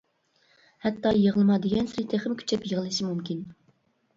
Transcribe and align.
ھەتتا 0.85 1.11
يىغلىما 1.17 1.59
دېگەنسېرى 1.65 2.07
تېخىمۇ 2.15 2.41
كۈچەپ 2.41 2.67
يىغلىشى 2.73 3.07
مۇمكىن. 3.11 3.45